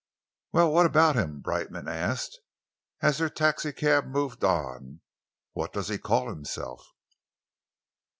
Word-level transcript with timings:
"Well, 0.51 0.73
what 0.73 0.87
about 0.87 1.15
him?" 1.15 1.41
Brightman 1.41 1.87
asked, 1.87 2.39
as 3.03 3.19
their 3.19 3.29
taxicab 3.29 4.07
moved 4.07 4.43
on. 4.43 5.01
"What 5.53 5.73
does 5.73 5.89
he 5.89 5.99
call 5.99 6.27
himself?" 6.27 6.83